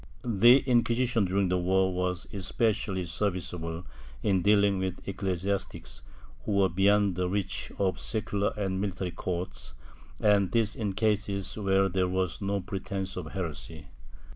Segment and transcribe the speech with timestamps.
[0.25, 3.85] ^ The Inquisition, during the war, was especially sei'viceable
[4.23, 6.01] in deahng with ecclesiastics,
[6.43, 9.75] who were beyond the reach of secular and military courts,
[10.19, 13.89] and this in cases where there wtiS no pretence of heresy.